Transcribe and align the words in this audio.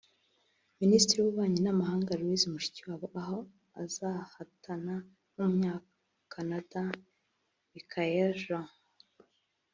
Minisitiri 0.81 1.17
w’Ububanyi 1.19 1.59
n’amahanga 1.63 2.17
Louise 2.19 2.47
Mushikiwabo 2.53 3.07
aho 3.23 3.37
azahatana 3.83 4.95
n’Umunya-Canada 5.35 6.81
Michaëlle 7.71 8.35
Jean 8.43 8.69